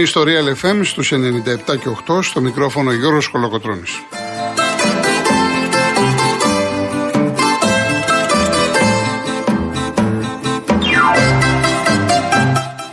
[0.00, 4.02] Είστε συντονισμένοι στο Real FM στους 97 και 8 στο μικρόφωνο Γιώργος Κολοκοτρώνης.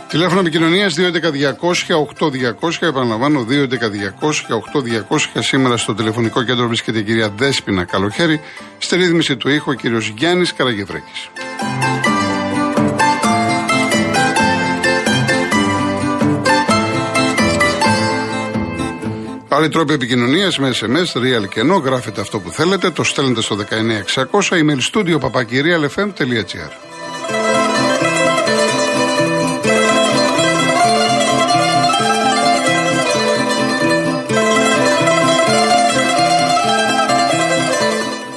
[0.08, 2.86] Τηλέφωνο επικοινωνίας 211-200-8200.
[2.86, 5.42] Επαναλαμβάνω, 211-200-8200.
[5.42, 8.40] Σήμερα στο τηλεφωνικό κέντρο βρίσκεται η κυρία Δέσπινα Καλοχέρη.
[8.78, 11.28] Στη ρύθμιση του ήχου ο κύριος Γιάννης Καραγευρέκη.
[19.48, 23.56] Άλλοι τρόποι επικοινωνίας με SMS, real και ενώ γράφετε αυτό που θέλετε, το στέλνετε στο
[23.56, 26.70] 19600 email studio papakirialfm.gr.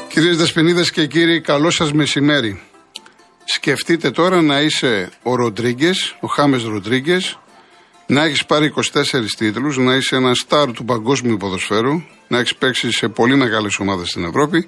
[0.10, 2.62] Κυρίες Δεσποινίδες και κύριοι, καλό σας μεσημέρι.
[3.46, 7.40] Σκεφτείτε τώρα να είσαι ο Ροντρίγκες, ο Χάμες Ροντρίγκες,
[8.10, 12.92] να έχεις πάρει 24 τίτλους, να είσαι ένα στάρ του παγκόσμιου ποδοσφαίρου, να έχεις παίξει
[12.92, 14.68] σε πολύ μεγάλες ομάδες στην Ευρώπη,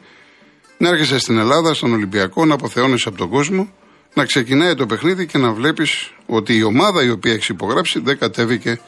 [0.78, 3.72] να έρχεσαι στην Ελλάδα, στον Ολυμπιακό, να αποθεώνεσαι από τον κόσμο,
[4.14, 8.18] να ξεκινάει το παιχνίδι και να βλέπεις ότι η ομάδα η οποία έχεις υπογράψει δεν
[8.18, 8.80] κατέβηκε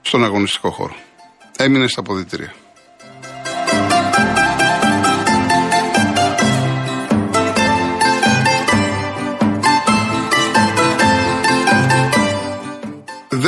[0.00, 0.94] στον αγωνιστικό χώρο.
[1.56, 2.54] Έμεινες στα ποδητήρια.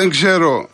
[0.02, 0.68] Δεν ξέρω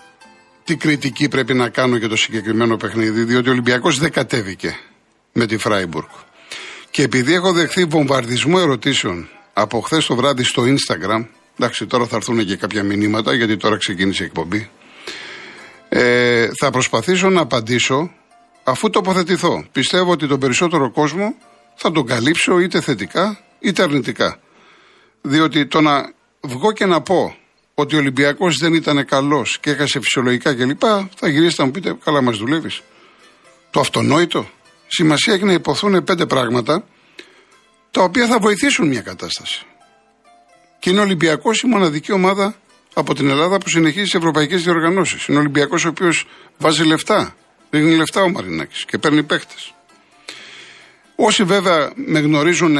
[0.64, 4.78] τι κριτική πρέπει να κάνω για το συγκεκριμένο παιχνίδι, διότι ο Ολυμπιακός δεν κατέβηκε
[5.32, 6.08] με τη Φράιμπουργκ.
[6.90, 11.26] Και επειδή έχω δεχθεί βομβαρδισμό ερωτήσεων από χθες το βράδυ στο Instagram,
[11.58, 14.70] εντάξει τώρα θα έρθουν και κάποια μηνύματα γιατί τώρα ξεκίνησε η εκπομπή,
[15.88, 18.10] ε, θα προσπαθήσω να απαντήσω
[18.64, 19.66] αφού τοποθετηθώ.
[19.72, 21.34] Πιστεύω ότι τον περισσότερο κόσμο
[21.74, 24.38] θα τον καλύψω είτε θετικά είτε αρνητικά.
[25.20, 27.36] Διότι το να βγω και να πω
[27.80, 30.82] ότι ο Ολυμπιακός δεν ήταν καλός και έχασε φυσιολογικά κλπ.,
[31.16, 32.80] θα γυρίσετε να μου πείτε, καλά μας δουλεύεις.
[33.70, 34.48] Το αυτονόητο.
[34.86, 36.84] Σημασία έχει να υποθούν πέντε πράγματα
[37.90, 39.66] τα οποία θα βοηθήσουν μια κατάσταση.
[40.78, 42.54] Και είναι ο Ολυμπιακός η μοναδική ομάδα
[42.94, 45.26] από την Ελλάδα που συνεχίζει τις ευρωπαϊκές διοργανώσεις.
[45.26, 46.26] Είναι ο Ολυμπιακός ο οποίος
[46.58, 47.34] βάζει λεφτά.
[47.70, 49.74] Ρίχνει λεφτά ο Μαρινάκης και παίρνει παίχτες.
[51.16, 52.76] Όσοι βέβαια με γνωρίζουν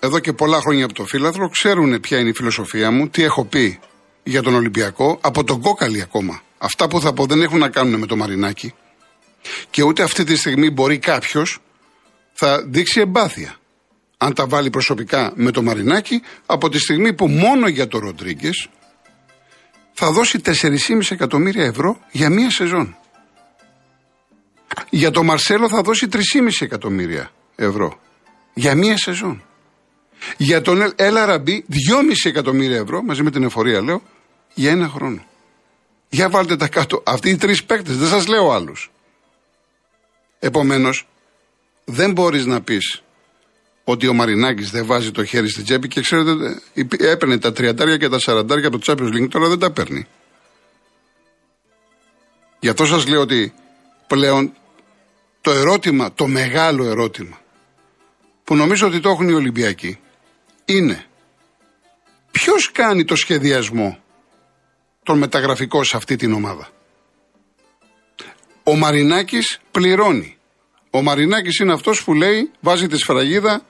[0.00, 3.44] εδώ και πολλά χρόνια από το φύλαθρο, ξέρουν ποια είναι η φιλοσοφία μου, τι έχω
[3.44, 3.80] πει
[4.24, 6.42] για τον Ολυμπιακό από τον Κόκαλη ακόμα.
[6.58, 8.74] Αυτά που θα πω δεν έχουν να κάνουν με το Μαρινάκι.
[9.70, 11.58] Και ούτε αυτή τη στιγμή μπορεί κάποιος
[12.32, 13.56] θα δείξει εμπάθεια.
[14.16, 18.68] Αν τα βάλει προσωπικά με το Μαρινάκι, από τη στιγμή που μόνο για το Ροντρίγκες
[19.92, 22.96] θα δώσει 4,5 εκατομμύρια ευρώ για μία σεζόν.
[24.90, 26.18] Για το Μαρσέλο θα δώσει 3,5
[26.60, 28.00] εκατομμύρια ευρώ
[28.54, 29.42] για μία σεζόν.
[30.36, 31.76] Για τον Έλα Ραμπή 2,5
[32.24, 34.02] εκατομμύρια ευρώ μαζί με την εφορία λέω
[34.54, 35.24] για ένα χρόνο.
[36.08, 37.02] Για βάλτε τα κάτω.
[37.06, 38.90] Αυτοί οι τρεις παίκτες, δεν σας λέω άλλους.
[40.38, 41.06] Επομένως,
[41.84, 43.02] δεν μπορείς να πεις
[43.84, 46.62] ότι ο Μαρινάκης δεν βάζει το χέρι στην τσέπη και ξέρετε,
[46.98, 50.06] έπαιρνε τα 30 και τα 40 από το Champions League, τώρα δεν τα παίρνει.
[52.60, 53.54] Γι' αυτό σας λέω ότι
[54.06, 54.52] πλέον
[55.40, 57.40] το ερώτημα, το μεγάλο ερώτημα,
[58.44, 59.98] που νομίζω ότι το έχουν οι Ολυμπιακοί,
[60.64, 61.04] είναι
[62.30, 64.03] ποιος κάνει το σχεδιασμό
[65.04, 66.68] τον μεταγραφικό σε αυτή την ομάδα.
[68.62, 70.36] Ο Μαρινάκης πληρώνει.
[70.90, 73.66] Ο Μαρινάκης είναι αυτός που λέει, βάζει τη σφραγίδα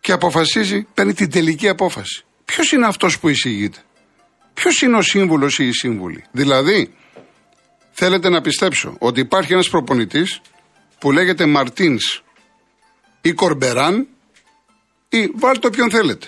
[0.00, 2.24] και αποφασίζει, παίρνει την τελική απόφαση.
[2.44, 3.78] Ποιος είναι αυτός που εισηγείται;
[4.54, 6.94] Ποιος είναι ο σύμβουλος ή η σύμβουλη; Δηλαδή,
[7.90, 10.40] θέλετε να πιστέψω ότι υπάρχει ένας προπονητής
[10.98, 12.22] που λέγεται Μαρτίνς
[13.20, 14.08] ή Κορμπεράν
[15.08, 16.26] ή βάλτε όποιον θέλετε.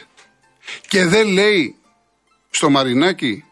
[0.88, 1.76] Και δεν λέει
[2.50, 3.44] στο Μαρινάκι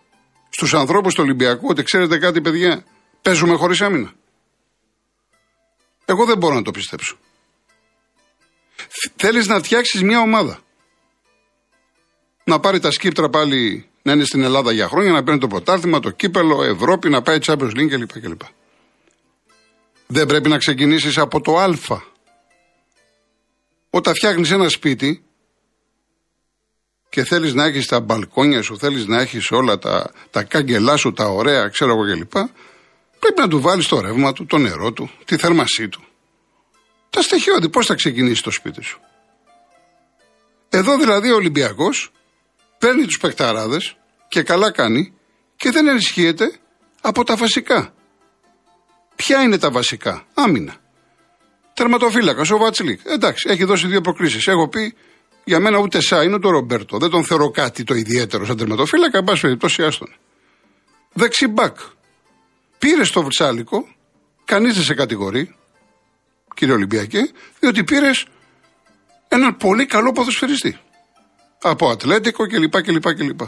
[0.57, 2.85] στους ανθρώπους του Ολυμπιακού ότι ξέρετε κάτι, παιδιά,
[3.23, 4.13] παίζουμε χωρίς άμυνα.
[6.05, 7.17] Εγώ δεν μπορώ να το πιστέψω.
[9.17, 10.59] Θέλεις να φτιάξεις μια ομάδα.
[12.45, 16.01] Να πάρει τα σκύπτρα πάλι να είναι στην Ελλάδα για χρόνια, να παίρνει το πρωτάθλημα,
[16.01, 18.21] το κύπελο, Ευρώπη, να πάει Champions League κλπ.
[18.21, 18.41] κλπ.
[20.07, 21.69] Δεν πρέπει να ξεκινήσεις από το Α.
[23.91, 25.25] Όταν φτιάχνεις ένα σπίτι,
[27.15, 31.13] και θέλεις να έχεις τα μπαλκόνια σου, θέλεις να έχεις όλα τα, τα κάγκελά σου,
[31.13, 32.33] τα ωραία, ξέρω εγώ κλπ.
[33.19, 36.05] Πρέπει να του βάλεις το ρεύμα του, το νερό του, τη θέρμασή του.
[37.11, 39.01] Τα στοιχειώδη, πώς θα ξεκινήσει το σπίτι σου.
[40.69, 42.11] Εδώ δηλαδή ο Ολυμπιακός
[42.79, 43.97] παίρνει τους παιχταράδες
[44.29, 45.15] και καλά κάνει
[45.57, 46.53] και δεν ενισχύεται
[47.01, 47.95] από τα βασικά.
[49.15, 50.77] Ποια είναι τα βασικά, άμυνα.
[51.75, 53.01] Τερματοφύλακας, ο Βατσλίκ.
[53.05, 54.51] Εντάξει, έχει δώσει δύο προκλήσει.
[54.51, 54.95] Έχω πει
[55.45, 56.99] για μένα ούτε Σά είναι ούτε ο Ρομπέρτο.
[56.99, 59.19] Δεν τον θεωρώ κάτι το ιδιαίτερο σαν τερματοφύλακα.
[59.19, 60.15] Εν πάση περιπτώσει, άστον.
[61.13, 61.77] δεξιμπάκ.
[62.79, 63.89] Πήρε το Βρυσάλικο,
[64.45, 65.55] κανείς δεν σε κατηγορεί,
[66.55, 67.31] κύριε Ολυμπιακέ,
[67.61, 68.27] διότι πήρες
[69.29, 70.79] έναν πολύ καλό ποδοσφαιριστή.
[71.63, 72.83] Από Ατλέτικο κλπ.
[72.83, 73.41] κλπ, κλπ.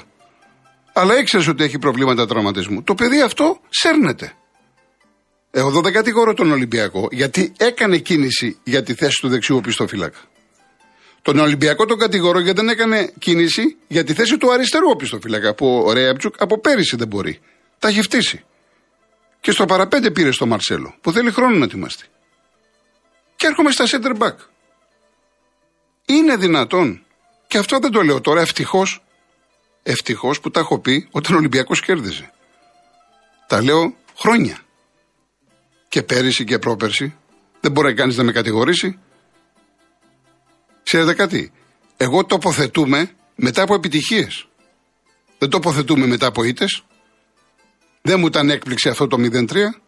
[0.93, 2.83] Αλλά ήξερες ότι έχει προβλήματα τραυματισμού.
[2.83, 4.33] Το παιδί αυτό σέρνεται.
[5.51, 10.19] Εγώ δεν κατηγορώ τον Ολυμπιακό, γιατί έκανε κίνηση για τη θέση του δεξιού οπισθοφύλακα.
[11.27, 15.55] Τον Ολυμπιακό τον κατηγορώ γιατί δεν έκανε κίνηση για τη θέση του αριστερού οπισθοφύλακα.
[15.55, 17.41] Που ο Ρέαμπτσουκ από πέρυσι δεν μπορεί.
[17.79, 18.45] Τα έχει φτύσει.
[19.41, 22.07] Και στο παραπέντε πήρε στο Μαρσέλο, που θέλει χρόνο να ετοιμαστεί.
[23.37, 24.35] Και έρχομαι στα center back.
[26.07, 27.05] Είναι δυνατόν,
[27.47, 29.03] και αυτό δεν το λέω τώρα, ευτυχώς,
[29.83, 32.31] ευτυχώς που τα έχω πει όταν ο Ολυμπιακός κέρδιζε.
[33.47, 34.59] Τα λέω χρόνια.
[35.89, 37.17] Και πέρυσι και πρόπερσι.
[37.61, 38.99] Δεν μπορεί κανείς να με κατηγορήσει.
[40.87, 41.53] Ξέρετε κάτι;
[41.97, 44.49] Εγώ τοποθετούμε μετά από επιτυχίες.
[45.39, 46.85] Δεν τοποθετούμε μετά από ήττες.
[48.03, 49.83] Δεν μου ήταν έκπληξη αυτό το 0-3.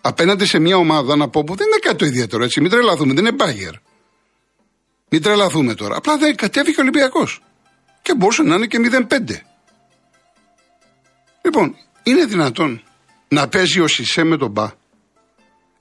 [0.00, 2.60] Απέναντι σε μια ομάδα να πω που δεν είναι κάτι το ιδιαίτερο έτσι.
[2.60, 3.74] Μην τρελαθούμε, δεν είναι μπάγερ.
[5.08, 5.96] Μην τρελαθούμε τώρα.
[5.96, 7.40] Απλά δεν κατέβηκε ο Ολυμπιακός.
[8.02, 9.44] Και μπορούσε να είναι και 0-5.
[11.42, 12.82] Λοιπόν, είναι δυνατόν
[13.28, 14.70] να παίζει ο Σισε με τον Μπα.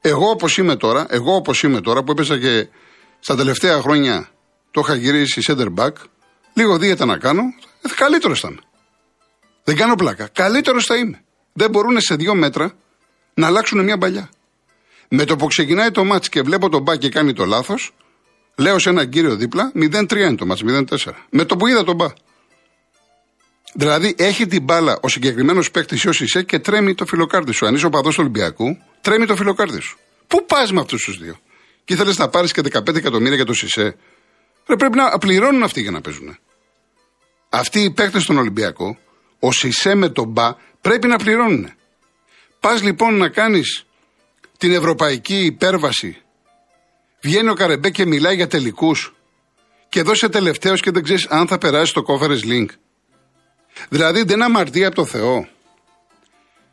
[0.02, 2.68] Εγώ όπως είμαι τώρα, εγώ όπως είμαι τώρα που έπαιζα και
[3.20, 4.30] στα τελευταία χρόνια
[4.72, 5.92] το είχα γυρίσει center back,
[6.54, 7.42] λίγο δίαιτα να κάνω,
[7.82, 8.62] ε, καλύτερος ήταν.
[9.64, 10.28] Δεν κάνω πλάκα.
[10.28, 11.24] Καλύτερος θα είμαι.
[11.54, 12.74] Δεν μπορούν σε δύο μέτρα
[13.34, 14.30] να αλλάξουν μια παλιά.
[15.10, 17.94] Με το που ξεκινάει το μάτς και βλέπω τον μπα και κάνει το λάθος,
[18.56, 21.26] λέω σε έναν κύριο δίπλα 0-3 είναι το μάτς, 0-4.
[21.30, 22.08] Με το που είδα τον μπα.
[23.74, 27.66] Δηλαδή έχει την μπάλα ο συγκεκριμένος παίκτης ω είσαι και τρέμει το φιλοκάρδι σου.
[27.66, 29.98] Αν είσαι ο παδός του Ολυμπιακού, τρέμει το φιλοκάρδι σου.
[30.28, 31.40] Πού πας με αυτούς τους δύο;
[31.88, 33.96] Και ήθελες να πάρεις και 15 εκατομμύρια για το Σισε.
[34.68, 36.38] Ρε, πρέπει να πληρώνουν αυτοί για να παίζουν.
[37.50, 38.98] Αυτοί οι παίκτες στον Ολυμπιακό,
[39.40, 41.74] ο Σισε με τον Μπα, πρέπει να πληρώνουν.
[42.60, 43.86] Πας λοιπόν να κάνεις
[44.58, 46.22] την ευρωπαϊκή υπέρβαση.
[47.22, 49.16] Βγαίνει ο Καρεμπέ και μιλάει για τελικούς.
[49.90, 52.68] Και εδώ είσαι τελευταίος και δεν ξέρεις αν θα περάσει το conference link.
[53.90, 55.48] Δηλαδή δεν αμαρτία από το Θεό.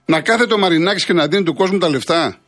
[0.05, 2.39] Να κάθεται ο Μαρινάκης και να δίνει του κόσμου τα λεφτά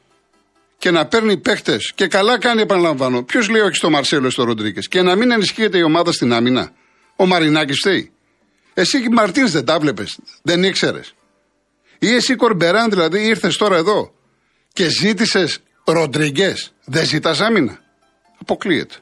[0.78, 1.92] και να παίρνει παίχτες.
[1.94, 3.22] Και καλά κάνει, επαναλαμβάνω.
[3.22, 4.80] Ποιος λέει όχι στο Μαρσέλο στο Ροντρίκε.
[4.80, 6.72] Και να μην ενισχύεται η ομάδα στην άμυνα.
[7.16, 8.10] Ο Μαρινάκης φταίει.
[8.74, 10.06] Εσύ μαρτύρε δεν τα βλέπει.
[10.42, 11.14] Δεν ήξερες.
[11.98, 14.14] Ή εσύ Κορμπεράν δηλαδή ήρθες τώρα εδώ
[14.72, 16.72] και ζήτησες Ροντρίγκες.
[16.84, 17.78] Δεν ζητάς άμυνα.
[18.40, 18.94] Αποκλείεται.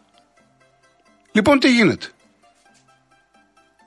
[1.33, 2.07] Λοιπόν, τι γίνεται;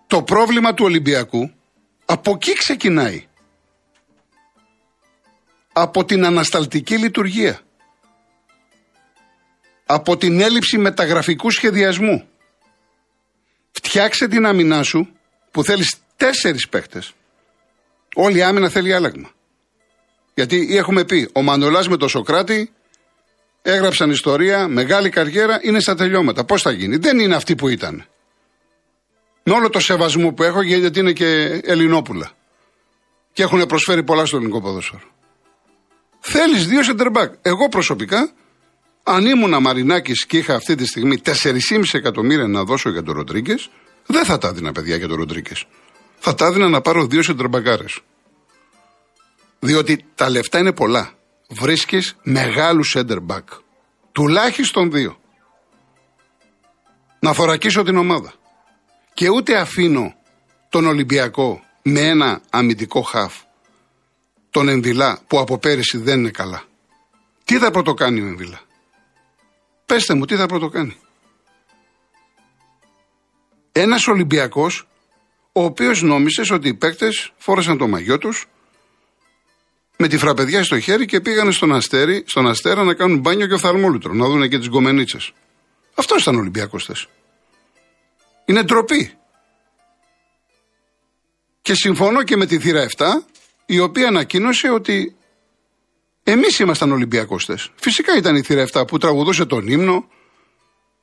[0.07, 1.51] Το πρόβλημα του Ολυμπιακού
[2.05, 3.27] από εκεί ξεκινάει.
[5.73, 7.59] Από την ανασταλτική λειτουργία.
[9.89, 12.27] Από την έλλειψη μεταγραφικού σχεδιασμού.
[13.71, 15.09] Φτιάξε την άμυνά σου
[15.51, 17.13] που θέλεις τέσσερις παίχτες.
[18.15, 19.29] Όλη η άμυνα θέλει άλλαγμα.
[20.33, 22.71] Γιατί έχουμε πει, ο Μανολάς με τον Σοκράτη
[23.61, 26.43] έγραψαν ιστορία, μεγάλη καριέρα, είναι στα τελειώματα.
[26.45, 28.05] Πώς θα γίνει; Δεν είναι αυτή που ήταν.
[29.43, 32.31] Με όλο το σεβασμό που έχω γιατί είναι και Ελληνόπουλα.
[33.33, 35.03] Και έχουν προσφέρει πολλά στο ελληνικό ποδόσφαιρο.
[36.19, 37.33] Θέλεις δύο σεντερμπάκ.
[37.41, 38.31] Εγώ προσωπικά,
[39.07, 43.69] αν ήμουν Μαρινάκης και είχα αυτή τη στιγμή 4,5 εκατομμύρια να δώσω για τον Ροντρίγκες,
[44.05, 45.65] δεν θα τα έδινα παιδιά για τον Ροντρίγκες.
[46.19, 47.85] Θα τα έδινα να πάρω δύο σεντερμπακάρε.
[49.59, 51.11] Διότι τα λεφτά είναι πολλά.
[51.49, 53.49] Βρίσκεις μεγάλους σεντερμπακ.
[54.11, 55.17] Τουλάχιστον δύο.
[57.19, 58.33] Να θωρακίσω την ομάδα
[59.13, 60.15] και ούτε αφήνω
[60.69, 63.35] τον Ολυμπιακό με ένα αμυντικό χαφ,
[64.49, 66.63] τον Εμβιλά που από πέρυσι δεν είναι καλά.
[67.43, 68.66] Τι θα πρωτοκάνει ο Εμβιλά.
[69.87, 70.97] Πέστε μου τι θα πρωτοκάνει.
[73.71, 74.87] Ένας Ολυμπιακός
[75.51, 78.47] ο οποίος νόμισε ότι οι παίκτες φόρεσαν το μαγιό τους
[79.97, 83.53] με τη φραπεδιά στο χέρι και πήγανε στον, αστέρι, στον αστέρα να κάνουν μπάνιο και
[83.53, 85.31] οφθαλμόλουτρο, να δουν και τις γκομενίτσες.
[85.95, 87.07] Αυτός ήταν ο Ολυμπιακός θες.
[88.45, 89.13] Είναι ντροπή.
[91.61, 93.05] Και συμφωνώ και με τη θύρα 7,
[93.65, 95.16] η οποία ανακοίνωσε ότι
[96.31, 97.37] εμείς ήμασταν Ολυμπιακό
[97.75, 100.07] Φυσικά ήταν η θύρα 7 που τραγουδούσε τον ύμνο,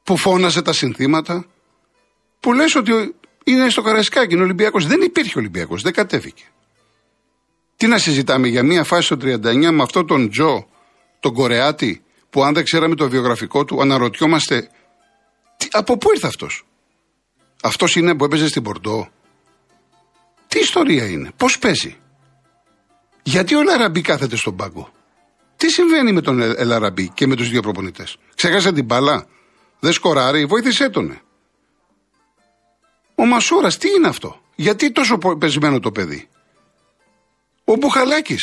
[0.02, 1.46] που φώνασε τα συνθήματα,
[2.40, 3.14] που λες ότι
[3.44, 4.86] είναι στο Καραϊσκάκι, είναι Ολυμπιακός.
[4.86, 6.42] Δεν υπήρχε Ολυμπιακός, δεν κατέβηκε.
[7.76, 10.68] Τι να συζητάμε για μια φάση στο 39 με αυτόν τον Τζο,
[11.20, 14.70] τον Κορεάτη, που αν δεν ξέραμε το βιογραφικό του, αναρωτιόμαστε
[15.56, 16.66] τι, από πού ήρθε αυτός;
[17.62, 19.08] Αυτός είναι που έπαιζε στην Πορντό.
[20.48, 21.96] Τι ιστορία είναι, πώς παίζει;
[23.22, 24.92] Γιατί ο Ελαραμπή κάθεται στον πάγκο;
[25.64, 28.06] Τι συμβαίνει με τον Ελαραμπή και με του δύο προπονητέ.
[28.34, 29.26] Ξέχασε την μπάλα.
[29.80, 31.20] Δεν σκοράρει, βοήθησέ τον.
[33.14, 34.40] Ο Μασούρα, τι είναι αυτό.
[34.54, 36.28] Γιατί τόσο πεσμένο το παιδί.
[37.64, 38.36] Ο Μπουχαλάκη.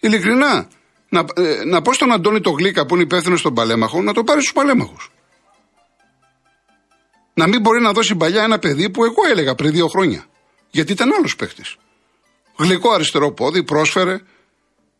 [0.00, 0.68] Ειλικρινά.
[1.08, 4.24] Να, ε, να πω στον Αντώνη το Γλίκα που είναι υπεύθυνο στον Παλέμαχο να το
[4.24, 4.96] πάρει στου Παλέμαχου.
[7.34, 10.26] Να μην μπορεί να δώσει παλιά ένα παιδί που εγώ έλεγα πριν δύο χρόνια.
[10.70, 11.62] Γιατί ήταν άλλο παίχτη.
[12.56, 14.20] Γλυκό αριστερό πόδι, πρόσφερε.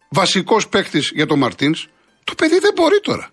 [0.08, 1.88] Βασικός παίχτη για τον Μαρτίνς.
[2.24, 3.30] Το παιδί δεν μπορεί τώρα.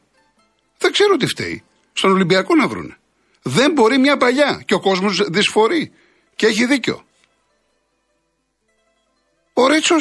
[0.77, 1.63] Δεν ξέρω τι φταίει.
[1.94, 2.98] Στον Ολυμπιακό να βρούνε.
[3.41, 4.63] Δεν μπορεί μια παλιά.
[4.65, 5.91] Και ο κόσμος δυσφορεί.
[6.36, 7.05] Και έχει δίκιο.
[9.53, 9.96] Ο Ρίτσο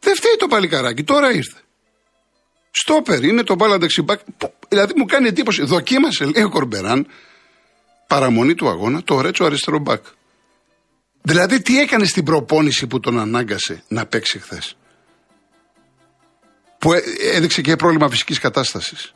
[0.00, 1.58] δεν φταίει το παλικαράκι, τώρα ήρθε.
[2.70, 4.20] Στόπερ είναι το μπάλα δεξιμπάκ.
[4.68, 5.64] Δηλαδή μου κάνει εντύπωση.
[5.64, 7.06] Δοκίμασε, λέει ο Κορμπεράν,
[8.06, 10.04] παραμονή του αγώνα, το Ρέτσο αριστερό μπακ.
[11.22, 14.76] Δηλαδή τι έκανε στην προπόνηση που τον ανάγκασε να παίξει χθες;
[16.84, 16.92] Που
[17.32, 19.14] έδειξε και πρόβλημα φυσικής κατάστασης.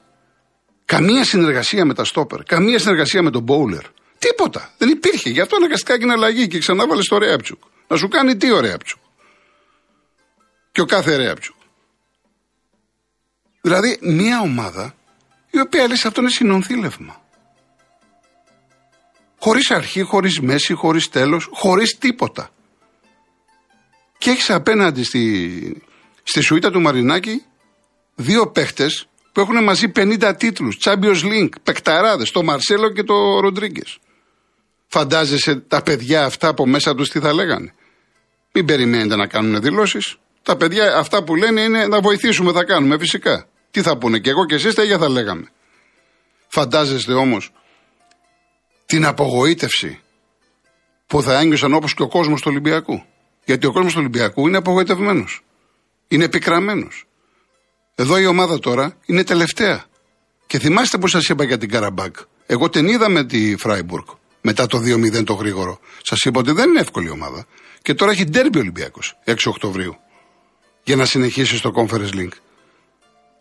[0.85, 2.43] Καμία συνεργασία με τα στόπερ.
[2.43, 3.83] Καμία συνεργασία με τον μπόουλερ.
[4.19, 4.75] Τίποτα.
[4.79, 5.31] Δεν υπήρχε.
[5.31, 7.63] Γι' αυτό αναγκαστικά έγινε αλλαγή και ξανά βάλε το Ρέαπτσουκ.
[7.89, 9.01] Να σου κάνει τι ο Ρέαπτσουκ.
[10.73, 11.55] Και ο κάθε Ρέαπτσουκ.
[13.61, 14.95] Δηλαδή μια ομάδα
[15.51, 17.23] η οποία λε αυτό είναι συνονθήλευμα.
[19.39, 22.51] Χωρίς αρχή, χωρίς μέση, χωρίς τέλος, χωρίς τίποτα.
[24.19, 25.83] Και έχεις απέναντι στη,
[26.23, 27.43] στη σουίτα του Μαρινάκη
[28.19, 30.79] δύο παίχτες που έχουν μαζί 50 τίτλους.
[30.81, 33.83] Champions League, παικταράδες, το Μαρσέλο και το Ροντρίγκε.
[34.87, 37.75] Φαντάζεσαι τα παιδιά αυτά από μέσα τους τι θα λέγανε;
[38.53, 40.17] Μην περιμένετε να κάνουν δηλώσεις.
[40.43, 43.49] Τα παιδιά αυτά που λένε είναι να βοηθήσουμε, θα κάνουμε φυσικά.
[43.71, 45.51] Τι θα πούνε και εγώ και εσείς τα ίδια θα λέγαμε.
[46.49, 47.53] Φαντάζεστε όμως
[48.87, 50.01] την απογοήτευση
[51.07, 53.05] που θα ένιωσαν όπως και ο κόσμος του Ολυμπιακού.
[53.45, 55.45] Γιατί ο κόσμος του Ολυμπιακού είναι απογοητευμένος.
[56.09, 56.89] Είναι επικραμένο.
[58.01, 59.85] Εδώ η ομάδα τώρα είναι τελευταία.
[60.47, 62.17] Και θυμάστε που σας είπα για την Καραμπάκ.
[62.47, 64.05] Εγώ την είδα με τη Φράιμπουργκ
[64.41, 65.79] μετά το 2-0 το γρήγορο.
[66.03, 67.47] Σας είπα ότι δεν είναι εύκολη ομάδα.
[67.83, 69.97] Και τώρα έχει ντέρμπι Ολυμπιακός 6 Οκτωβρίου
[70.85, 72.29] για να συνεχίσει στο Conference Link.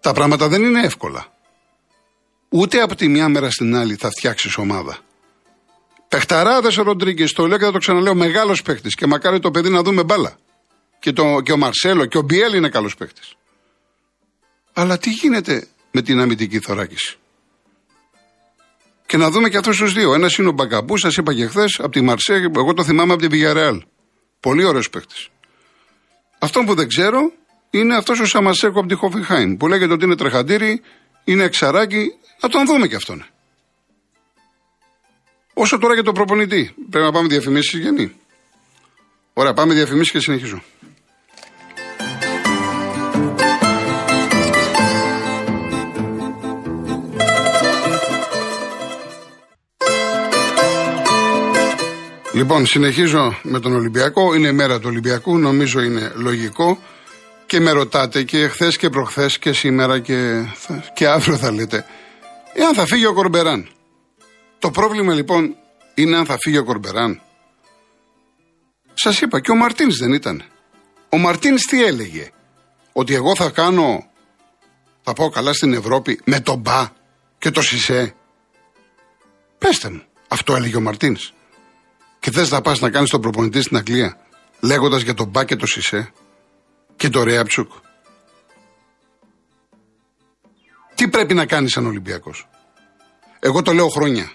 [0.01, 1.25] Τα πράγματα δεν είναι εύκολα.
[2.49, 4.97] Ούτε από τη μια μέρα στην άλλη θα φτιάξεις ομάδα.
[6.07, 9.69] Πεχταράδες ο Ροντρίγκες, το λέω και θα το ξαναλέω, μεγάλος παίχτη και μακάρι το παιδί
[9.69, 10.37] να δούμε μπάλα.
[10.99, 13.21] Και, το, και ο Μαρσέλο και ο Μπιέλ είναι καλός παίχτη.
[14.79, 17.17] Αλλά τι γίνεται με την αμυντική θωράκιση;
[19.05, 20.13] Και να δούμε και αυτούς τους δύο.
[20.13, 23.21] Ένας είναι ο Μπαγκαμπού, σας είπα και χθες, από τη Μαρσέ, εγώ το θυμάμαι από
[23.21, 23.83] τη Βηγιαρεάλ.
[24.39, 25.15] Πολύ ωραίος παίχτη.
[26.39, 27.31] Αυτό που δεν ξέρω
[27.69, 30.81] είναι αυτός ο Σαμασέκο από τη Χόφιχάιν που λέγεται ότι είναι τρεχαντήρι,
[31.23, 32.13] είναι εξαράκι.
[32.41, 33.25] Να τον δούμε και αυτόν.
[35.53, 36.75] Όσο τώρα για τον προπονητή.
[36.89, 38.15] Πρέπει να πάμε διαφημίσεις, Γενή.
[39.33, 40.63] Ωραία, πάμε διαφημίσεις και συνεχίζω.
[52.37, 54.33] Λοιπόν, συνεχίζω με τον Ολυμπιακό.
[54.33, 56.79] Είναι η μέρα του Ολυμπιακού, νομίζω είναι λογικό.
[57.45, 60.45] Και με ρωτάτε και χθες και προχθές και σήμερα και,
[60.93, 61.85] και αύριο θα λέτε.
[62.53, 63.69] Εάν θα φύγει ο Κορμπεράν.
[64.59, 65.55] Το πρόβλημα λοιπόν
[65.93, 67.21] είναι αν θα φύγει ο Κορμπεράν.
[68.93, 70.43] Σας είπα και ο Μαρτίνς δεν ήταν.
[71.09, 72.29] Ο Μαρτίνς τι έλεγε;
[72.91, 74.09] Ότι εγώ θα κάνω,
[75.01, 76.87] θα πάω καλά στην Ευρώπη με τον Μπα
[77.37, 78.15] και το Σισε.
[79.57, 81.31] Πέστε μου, αυτό έλεγε ο Μαρτίνς
[82.19, 84.17] και θες να πας να κάνεις τον προπονητή στην Αγγλία,
[84.59, 86.11] λέγοντας για τον Μπά και το Σισε
[86.95, 87.71] και το Ρέαψουκ.
[90.95, 92.47] Τι πρέπει να κάνεις σαν Ολυμπιακός;
[93.39, 94.31] Εγώ το λέω χρόνια.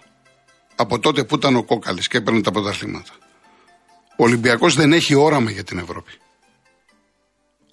[0.77, 3.13] Από τότε που ήταν ο Κόκαλης και έπαιρνε τα πρωταθλήματα.
[4.17, 6.13] Ο Ολυμπιακός δεν έχει όραμα για την Ευρώπη.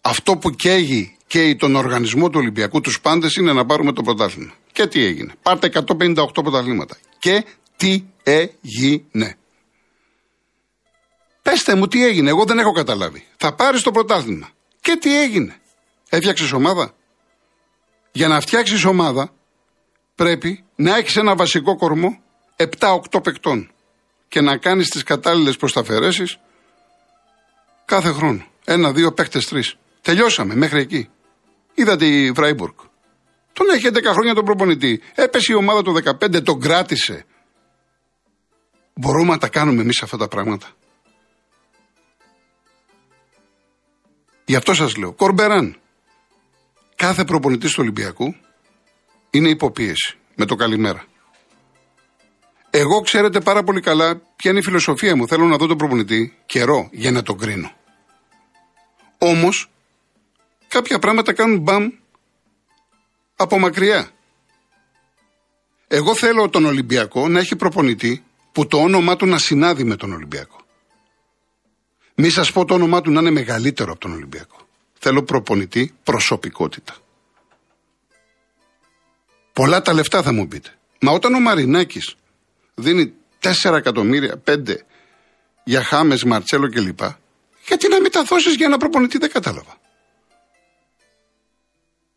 [0.01, 4.53] Αυτό που καίγει, καίει τον οργανισμό του Ολυμπιακού, τους πάντες, είναι να πάρουμε το πρωτάθλημα.
[4.71, 5.33] Και τι έγινε.
[5.41, 6.97] Πάρτε 158 πρωταθλήματα.
[7.19, 9.37] Και τι έγινε.
[11.49, 13.25] Πέστε μου τι έγινε, εγώ δεν έχω καταλάβει.
[13.37, 14.49] Θα πάρεις το πρωτάθλημα.
[14.81, 15.55] Και τι έγινε.
[16.09, 16.93] Έφτιαξες ομάδα.
[18.11, 19.33] Για να φτιάξεις ομάδα
[20.15, 22.21] πρέπει να έχεις ένα βασικό κορμό
[22.55, 23.71] 7-8 παικτών
[24.27, 26.39] και να κάνεις τις κατάλληλες προσταφαιρέσει
[27.85, 28.45] κάθε χρόνο.
[28.65, 29.75] Ένα-δύο παίκτες τρεις.
[30.01, 31.09] Τελειώσαμε μέχρι εκεί.
[31.73, 32.75] Είδα τη Φράιμπουργκ.
[33.53, 35.01] Τον έχει 11 χρόνια τον προπονητή.
[35.15, 37.25] Έπεσε η ομάδα του 15, τον κράτησε.
[38.93, 40.67] Μπορούμε να τα κάνουμε εμείς αυτά τα πράγματα.
[44.49, 45.13] Γι' αυτό σας λέω.
[45.13, 45.75] Κορμπεράν.
[46.95, 48.35] Κάθε προπονητής του Ολυμπιακού
[49.29, 50.17] είναι υποπίεση.
[50.35, 51.05] Με το καλημέρα.
[52.69, 55.27] Εγώ ξέρετε πάρα πολύ καλά ποια είναι η φιλοσοφία μου.
[55.27, 57.71] Θέλω να δω τον προπονητή καιρό για να τον κρίνω.
[59.17, 59.69] Όμως,
[60.67, 61.89] κάποια πράγματα κάνουν μπαμ
[63.35, 64.09] από μακριά.
[65.87, 70.13] Εγώ θέλω τον Ολυμπιακό να έχει προπονητή που το όνομά του να συνάδει με τον
[70.13, 70.57] Ολυμπιακό.
[72.21, 74.67] Μη σας πω το όνομά του να είναι μεγαλύτερο από τον Ολυμπιακό.
[74.99, 76.95] Θέλω προπονητή προσωπικότητα.
[79.53, 80.77] Πολλά τα λεφτά θα μου πείτε.
[80.99, 82.15] Μα όταν ο Μαρινάκης
[82.75, 84.75] δίνει 4 εκατομμύρια, 5
[85.63, 86.99] για Χάμες, Μαρτσέλο κλπ.
[87.67, 89.77] Γιατί να μην τα δώσεις για ένα προπονητή, δεν κατάλαβα.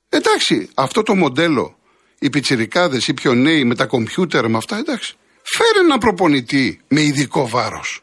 [0.08, 1.78] Εντάξει, αυτό το μοντέλο,
[2.18, 5.14] οι πιτσιρικάδες, οι πιο νέοι με τα κομπιούτερ, με αυτά, εντάξει.
[5.42, 8.02] Φέρε ένα προπονητή με ειδικό βάρος.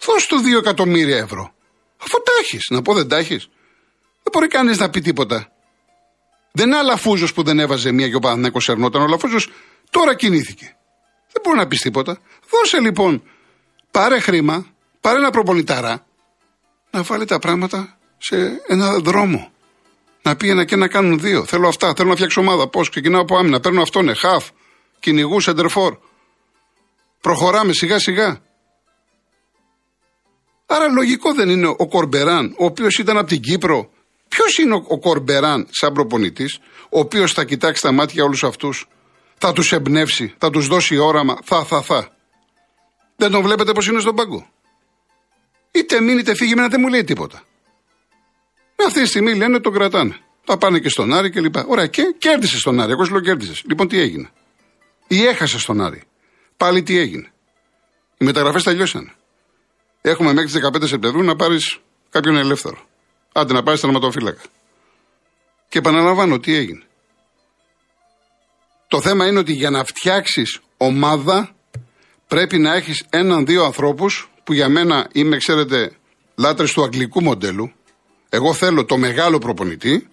[0.00, 1.54] Δώσ' του 2 εκατομμύρια ευρώ.
[1.96, 3.48] Αφού τα έχεις, να πω δεν τα έχεις.
[4.22, 5.52] Δεν μπορεί κανείς να πει τίποτα.
[6.52, 9.00] Δεν είναι αλαφούζος που δεν έβαζε μία και ο Παναθυνέκο ερνόταν.
[9.00, 9.50] Ο αλαφούζος
[9.90, 10.76] τώρα κινήθηκε.
[11.32, 12.18] Δεν μπορεί να πεις τίποτα.
[12.50, 13.22] Δώσε λοιπόν,
[13.90, 14.66] πάρε χρήμα,
[15.00, 16.06] πάρε ένα προπονητάρα,
[16.90, 19.52] να βάλει τα πράγματα σε ένα δρόμο.
[20.22, 21.44] Να πει ένα και να κάνουν δύο.
[21.44, 22.68] Θέλω αυτά, θέλω να φτιάξω ομάδα.
[22.68, 24.48] Πώς, ξεκινάω από άμυνα, παίρνω αυτόν, ναι, χαφ,
[25.00, 25.96] κυνηγού, σεντερφόρ.
[27.20, 28.42] Προχωράμε σιγά σιγά.
[30.66, 33.90] Άρα λογικό δεν είναι ο Κορμπεράν, ο οποίος ήταν από την Κύπρο.
[34.28, 36.58] Ποιος είναι ο, Κορμπεράν, σαν προπονητής,
[36.90, 38.86] ο οποίος θα κοιτάξει τα μάτια όλους αυτούς,
[39.38, 42.08] θα τους εμπνεύσει, θα τους δώσει όραμα, θα, θα, θα.
[43.16, 44.48] Δεν τον βλέπετε πώ είναι στον πάγκο;
[45.70, 47.42] Είτε μείνει είτε φύγει, μένα δεν μου λέει τίποτα.
[48.86, 50.16] Αυτή τη στιγμή λένε τον κρατάνε.
[50.44, 51.54] Θα πάνε και στον Άρη κλπ.
[51.66, 52.92] Ωραία, και κέρδισε στον Άρη.
[52.92, 53.62] Εγώ σου λέω κέρδισες.
[53.66, 54.30] Λοιπόν, τι έγινε;
[55.06, 56.02] Ή έχασε στον Άρη.
[56.56, 57.32] Πάλι τι έγινε;
[58.18, 59.12] Οι μεταγραφές τελειώσαν.
[60.06, 61.78] Έχουμε μέχρι τις 15 Σεπτεμβρίου να πάρεις
[62.10, 62.78] κάποιον ελεύθερο.
[63.32, 64.42] Άντε να πάρεις τερματοφύλακα.
[65.68, 66.84] Και επαναλαμβάνω τι έγινε.
[68.88, 71.54] Το θέμα είναι ότι για να φτιάξεις ομάδα
[72.26, 75.96] πρέπει να έχεις έναν-δύο ανθρώπους που για μένα είμαι, ξέρετε,
[76.34, 77.72] λάτρε του αγγλικού μοντέλου.
[78.28, 80.08] Εγώ θέλω το μεγάλο προπονητή,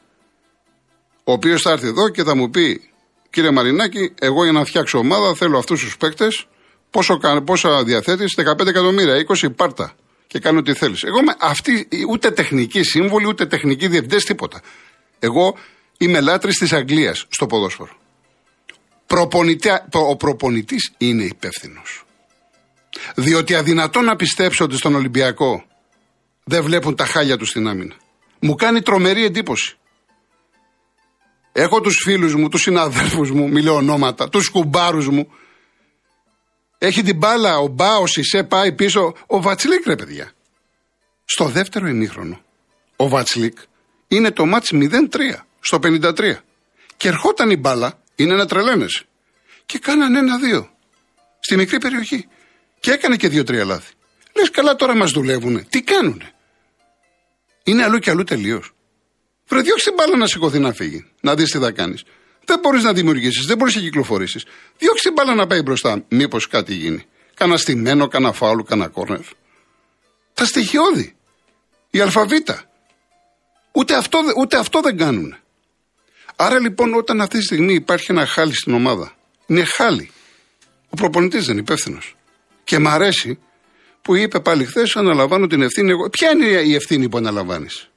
[1.24, 2.92] ο οποίος θα έρθει εδώ και θα μου πει,
[3.30, 6.48] κύριε Μαρινάκη, εγώ για να φτιάξω ομάδα θέλω αυτούς τους παίκτες.
[6.92, 9.96] Πόσο, πόσα διαθέτεις, 15 εκατομμύρια, 20 πάρτα
[10.28, 11.04] και κάνω ό,τι θέλεις.
[11.04, 14.62] Εγώ είμαι αυτή, ούτε τεχνική σύμβολη, ούτε τεχνική διευθυντέ, τίποτα.
[15.20, 15.58] Εγώ
[15.98, 17.96] είμαι λάτρης της Αγγλίας στο ποδόσφαιρο.
[19.92, 22.04] ο προπονητής είναι υπεύθυνος.
[23.16, 25.64] Διότι αδυνατόν να πιστέψω ότι στον Ολυμπιακό
[26.44, 27.96] δεν βλέπουν τα χάλια τους στην άμυνα.
[28.40, 29.76] Μου κάνει τρομερή εντύπωση.
[31.52, 35.28] Έχω τους φίλους μου, τους συναδέλφους μου, μιλώ ονόματα, τους κουμπάρους μου.
[36.84, 39.14] Έχει την μπάλα, ο Μπάος, η Σε πάει πίσω.
[39.28, 40.32] Ο Βατσλίκ, ρε παιδιά.
[41.26, 42.42] Στο δεύτερο ημίχρονο,
[42.96, 43.58] ο Βατσλίκ
[44.08, 46.36] είναι το μάτς 0-3 στο 53.
[46.98, 49.06] Και ερχόταν η μπάλα, είναι να τρελαίνεσαι.
[49.66, 50.70] Και κάνανε ένα-δύο.
[51.40, 52.28] Στη μικρή περιοχή.
[52.80, 53.94] Και έκανε και δύο-τρία λάθη.
[54.36, 55.66] Λες καλά τώρα μας δουλεύουνε.
[55.70, 56.32] Τι κάνουνε;
[57.64, 58.74] Είναι αλλού και αλλού τελείως.
[59.48, 61.12] Βρε, διώξει την μπάλα να σηκωθεί να φύγει.
[61.22, 62.04] Να δεις τι θα κάνεις.
[62.46, 64.46] Δεν μπορείς να δημιουργήσεις, δεν μπορείς να κυκλοφορήσεις.
[64.78, 66.04] Διώξει την μπάλα να πάει μπροστά.
[66.08, 67.06] Μήπως κάτι γίνει.
[67.34, 69.20] Κάνα στημένο, κάνα φάουλ, κάνα κόρνερ.
[70.34, 71.16] Τα στοιχειώδη.
[71.90, 72.72] Η αλφαβήτα.
[73.72, 75.36] Ούτε αυτό, ούτε αυτό δεν κάνουν.
[76.36, 80.12] Άρα λοιπόν όταν αυτή τη στιγμή υπάρχει ένα χάλι στην ομάδα, είναι χάλι.
[80.90, 82.16] Ο προπονητής δεν είναι υπεύθυνος.
[82.64, 83.40] Και μ' αρέσει
[84.02, 86.10] που είπε πάλι χθες: Αναλαμβάνω την ευθύνη εγώ.
[86.10, 87.90] Ποια είναι η ευθύνη που αναλαμβάνεις;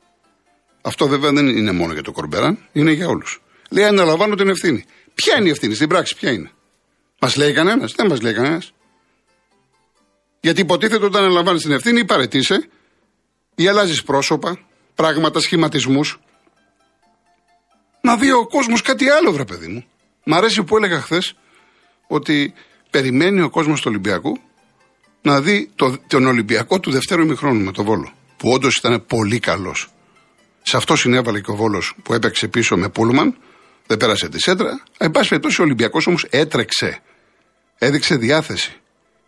[0.83, 3.43] Αυτό βέβαια δεν είναι μόνο για το Κορμπεράν, είναι για όλους.
[3.75, 4.85] Λέει: Αναλαμβάνω την ευθύνη.
[5.15, 6.51] Ποια είναι η ευθύνη, στην πράξη, ποια είναι;
[7.21, 8.73] Μας λέει κανένας, δεν μας λέει κανένας.
[10.41, 12.55] Γιατί υποτίθεται όταν αναλαμβάνεις την ευθύνη ή παρετήσει
[13.55, 14.59] ή αλλάζεις πρόσωπα,
[14.95, 16.19] πράγματα, σχηματισμούς.
[18.01, 19.85] Να δει ο κόσμος κάτι άλλο, βρε παιδί μου.
[20.25, 21.35] Μ' αρέσει που έλεγα χθες
[22.07, 22.55] ότι
[22.91, 24.39] περιμένει ο κόσμος του Ολυμπιακού
[25.23, 28.13] να δει το, τον Ολυμπιακό του δευτέρου ημιχρόνου με τον Βόλο.
[28.37, 29.89] Που όντως ήταν πολύ καλός.
[30.63, 33.37] Σε αυτό συνέβαλε και ο Βόλος που έπαιξε πίσω με Πούλμαν.
[33.87, 34.83] Δεν πέρασε τη σέντρα.
[34.99, 37.01] Εν πάση περιπτώσει, ο Ολυμπιακός όμως έτρεξε.
[37.79, 38.81] Έδειξε διάθεση.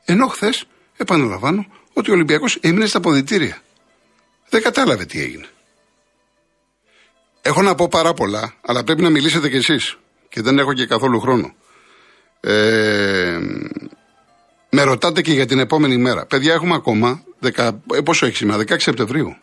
[0.04, 0.64] Ενώ χθες,
[0.96, 3.58] επαναλαμβάνω, ότι ο Ολυμπιακός έμεινε στα ποδητήρια.
[4.48, 5.46] Δεν κατάλαβε τι έγινε.
[7.42, 9.96] Έχω να πω πάρα πολλά, αλλά πρέπει να μιλήσετε κι εσείς.
[10.28, 11.54] Και δεν έχω και καθόλου χρόνο.
[12.40, 13.38] Ε,
[14.70, 16.26] με ρωτάτε και για την επόμενη μέρα.
[16.26, 17.22] Παιδιά, έχουμε ακόμα.
[17.38, 19.36] Δεκα, ε, πόσο έχει σήμερα, 16 Σεπτεμβρίου.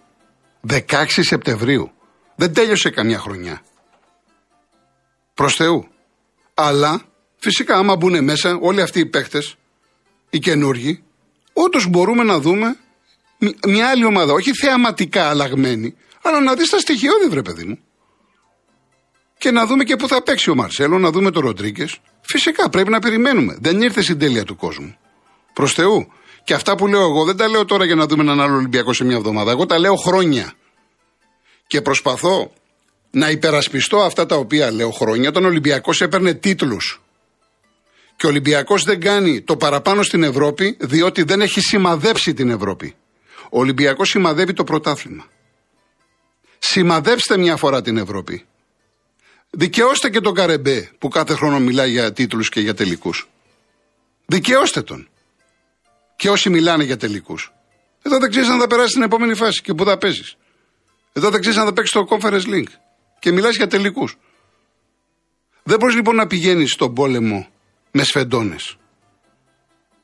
[0.67, 1.91] 16 Σεπτεμβρίου.
[2.35, 3.61] Δεν τέλειωσε καμιά χρονιά.
[5.33, 5.87] Προς Θεού.
[6.53, 7.01] Αλλά
[7.37, 9.55] φυσικά, άμα μπουν μέσα όλοι αυτοί οι παίχτες,
[10.29, 11.03] οι καινούργοι,
[11.53, 12.77] όντως μπορούμε να δούμε
[13.67, 14.33] μια άλλη ομάδα.
[14.33, 17.79] Όχι θεαματικά αλλαγμένη, αλλά να δεις τα στοιχειώδη, βρε παιδί μου.
[19.37, 21.85] Και να δούμε και πού θα παίξει ο Μαρσέλο, να δούμε τον Ροντρίκε.
[22.21, 23.57] Φυσικά πρέπει να περιμένουμε.
[23.59, 24.95] Δεν ήρθε στην τέλεια του κόσμου.
[25.53, 26.07] Προς Θεού.
[26.43, 28.93] Και αυτά που λέω εγώ δεν τα λέω τώρα για να δούμε έναν άλλο Ολυμπιακό
[28.93, 29.51] σε μια εβδομάδα.
[29.51, 30.53] Εγώ τα λέω χρόνια.
[31.67, 32.53] Και προσπαθώ
[33.15, 35.29] να υπερασπιστώ αυτά τα οποία λέω χρόνια.
[35.29, 37.01] Όταν ο Ολυμπιακός έπαιρνε τίτλους.
[38.15, 42.95] Και ο Ολυμπιακός δεν κάνει το παραπάνω στην Ευρώπη, διότι δεν έχει σημαδέψει την Ευρώπη.
[43.49, 45.25] Ο Ολυμπιακός σημαδεύει το πρωτάθλημα.
[46.59, 48.45] Σημαδεύστε μια φορά την Ευρώπη.
[49.49, 53.29] Δικαιώστε και τον Καρεμπέ που κάθε χρόνο μιλάει για τίτλους και για τελικούς.
[54.25, 55.07] Δικαιώστε τον.
[56.15, 57.53] Και όσοι μιλάνε για τελικούς.
[58.01, 60.35] Εδώ δεν ξέρεις αν θα περάσει στην επόμενη φάση και πού θα παίζεις.
[61.13, 62.67] Εδώ δεν ξέρεις αν θα παίξει το Conference Link.
[63.23, 64.17] Και μιλάς για τελικούς.
[65.63, 67.47] Δεν μπορείς λοιπόν να πηγαίνεις στον πόλεμο
[67.91, 68.77] με σφεντώνες.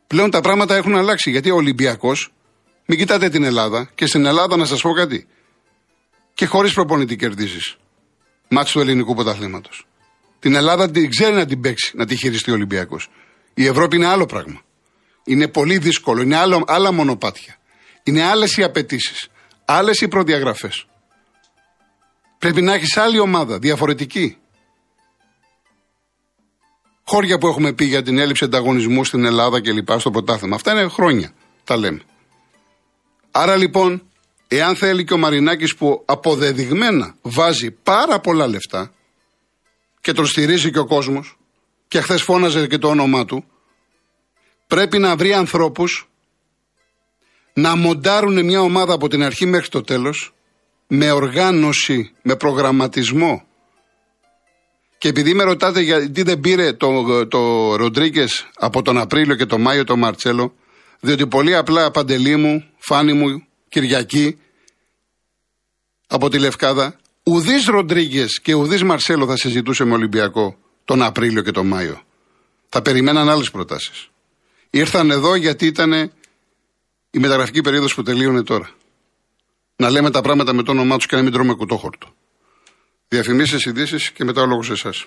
[0.07, 2.31] Πλέον τα πράγματα έχουν αλλάξει γιατί ο Ολυμπιακός,
[2.85, 5.27] μην κοιτάτε την Ελλάδα και στην Ελλάδα να σας πω κάτι.
[6.33, 7.77] Και χωρίς προπονητή κερδίζεις.
[8.49, 9.87] Μάτσο του ελληνικού πρωταθλήματος.
[10.39, 13.09] Την Ελλάδα την ξέρει να την παίξει, να τη χειριστεί ο Ολυμπιακός.
[13.53, 14.61] Η Ευρώπη είναι άλλο πράγμα.
[15.23, 17.57] Είναι πολύ δύσκολο, είναι άλλο, άλλα μονοπάτια.
[18.03, 19.27] Είναι άλλες οι απαιτήσεις,
[19.65, 20.88] άλλες οι προδιαγραφές.
[22.39, 24.37] Πρέπει να έχεις άλλη ομάδα, διαφορετική.
[27.03, 30.55] Χώρια που έχουμε πει για την έλλειψη ανταγωνισμού στην Ελλάδα και λοιπά στο πρωτάθλημα.
[30.55, 32.01] Αυτά είναι χρόνια, τα λέμε.
[33.31, 34.07] Άρα λοιπόν,
[34.47, 38.91] εάν θέλει και ο Μαρινάκης που αποδεδειγμένα βάζει πάρα πολλά λεφτά
[40.01, 41.37] και τον στηρίζει και ο κόσμος
[41.87, 43.45] και χθες φώναζε και το όνομά του,
[44.67, 46.09] πρέπει να βρει ανθρώπους
[47.53, 50.33] να μοντάρουν μια ομάδα από την αρχή μέχρι το τέλος
[50.91, 53.43] με οργάνωση, με προγραμματισμό.
[54.97, 59.61] Και επειδή με ρωτάτε γιατί δεν πήρε το, το Ροντρίγκες από τον Απρίλιο και τον
[59.61, 60.53] Μάιο το Μαρτσέλο,
[60.99, 64.39] διότι πολύ απλά παντελή μου, φάνη μου, Κυριακή,
[66.07, 71.51] από τη Λευκάδα, ουδή Ροντρίγκες και ουδή Μαρσέλο θα συζητούσε με Ολυμπιακό τον Απρίλιο και
[71.51, 72.01] τον Μάιο.
[72.69, 74.09] Θα περιμέναν άλλες προτάσεις.
[74.69, 75.93] Ήρθαν εδώ γιατί ήταν
[77.11, 78.69] η μεταγραφική περίοδος που τελείωνε τώρα
[79.79, 82.07] να λέμε τα πράγματα με το όνομά τους και να μην τρώμε κουτόχορτο.
[83.07, 85.05] Διαφημίσεις, ειδήσεις και μετά ο λόγος σε εσάς.